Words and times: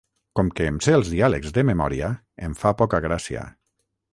Com 0.37 0.47
que 0.59 0.65
em 0.69 0.79
sé 0.85 0.95
els 0.99 1.11
diàlegs 1.15 1.53
de 1.59 1.65
memòria, 1.71 2.09
em 2.49 2.59
fa 2.63 2.73
poca 2.81 3.03
gràcia. 3.07 3.45